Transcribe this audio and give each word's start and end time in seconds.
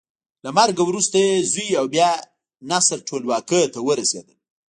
له 0.43 0.49
مرګه 0.57 0.83
وروسته 0.85 1.17
یې 1.25 1.35
زوی 1.51 1.69
او 1.79 1.85
بیا 1.93 2.09
نصر 2.71 2.97
ټولواکۍ 3.07 3.63
ته 3.73 3.79
ورسېدل. 3.87 4.37